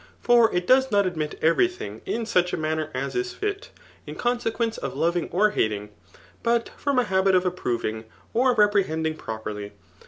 [0.19, 3.13] For it does not admit eveity tlm^ in such a: mannflT as.
[3.13, 3.69] is fit,
[4.07, 5.89] in coasdqumce of loving or hadng,
[6.41, 9.73] but koat a habit of zpftoymg or reprehendmg properly.